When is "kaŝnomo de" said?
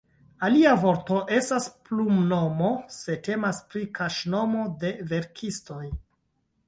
4.01-4.95